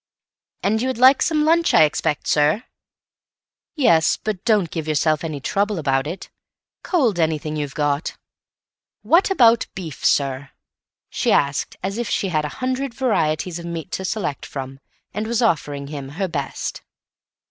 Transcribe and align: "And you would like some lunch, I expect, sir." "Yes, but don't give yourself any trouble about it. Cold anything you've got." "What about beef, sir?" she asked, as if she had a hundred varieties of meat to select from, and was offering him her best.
"And 0.63 0.81
you 0.81 0.87
would 0.87 0.97
like 0.97 1.21
some 1.21 1.45
lunch, 1.45 1.75
I 1.75 1.83
expect, 1.83 2.25
sir." 2.25 2.63
"Yes, 3.75 4.17
but 4.17 4.43
don't 4.45 4.71
give 4.71 4.87
yourself 4.87 5.23
any 5.23 5.39
trouble 5.39 5.77
about 5.77 6.07
it. 6.07 6.31
Cold 6.81 7.19
anything 7.19 7.55
you've 7.55 7.75
got." 7.75 8.17
"What 9.03 9.29
about 9.29 9.67
beef, 9.75 10.03
sir?" 10.03 10.49
she 11.11 11.31
asked, 11.31 11.75
as 11.83 11.99
if 11.99 12.09
she 12.09 12.29
had 12.29 12.45
a 12.45 12.49
hundred 12.65 12.95
varieties 12.95 13.59
of 13.59 13.65
meat 13.67 13.91
to 13.91 14.03
select 14.03 14.43
from, 14.43 14.79
and 15.13 15.27
was 15.27 15.43
offering 15.43 15.85
him 15.85 16.09
her 16.17 16.27
best. 16.27 16.81